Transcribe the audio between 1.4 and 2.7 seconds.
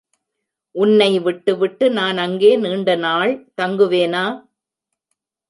விட்டு நான் அங்கே